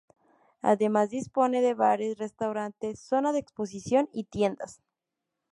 [0.63, 4.81] Además dispone de bares, restaurante, zona de exposición y tiendas.